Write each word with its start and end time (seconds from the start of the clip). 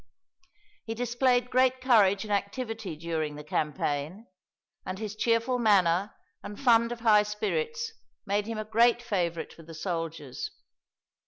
He 0.83 0.95
displayed 0.95 1.51
great 1.51 1.79
courage 1.79 2.23
and 2.23 2.33
activity 2.33 2.95
during 2.95 3.35
the 3.35 3.43
campaign, 3.43 4.25
and 4.83 4.97
his 4.97 5.15
cheerful 5.15 5.59
manner 5.59 6.15
and 6.41 6.59
fund 6.59 6.91
of 6.91 7.01
high 7.01 7.21
spirits 7.21 7.91
made 8.25 8.47
him 8.47 8.57
a 8.57 8.65
great 8.65 9.03
favorite 9.03 9.57
with 9.57 9.67
the 9.67 9.75
soldiers. 9.75 10.49